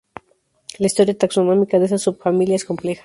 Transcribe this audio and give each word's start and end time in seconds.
La 0.79 0.87
historia 0.87 1.15
taxonómica 1.15 1.77
de 1.77 1.85
esta 1.85 1.99
subfamilia 1.99 2.55
es 2.55 2.65
compleja. 2.65 2.99